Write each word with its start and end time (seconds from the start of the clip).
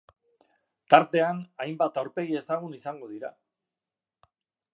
Tartean, 0.93 1.43
hainbat 1.65 2.01
aurpegi 2.03 2.41
ezagun 2.41 2.75
izango 2.79 3.13
dira. 3.15 3.35